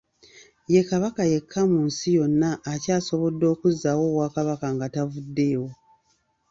Ye 0.73 0.81
Kabaka 0.89 1.21
yekka 1.31 1.61
mu 1.71 1.79
nsi 1.87 2.07
yonna 2.17 2.49
akyasobodde 2.73 3.45
okuzzaawo 3.53 4.03
obwakabaka 4.09 4.67
nga 4.73 4.87
buvuddewo. 4.93 5.67